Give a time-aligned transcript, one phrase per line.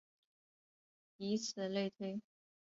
[1.17, 2.19] 以此类推。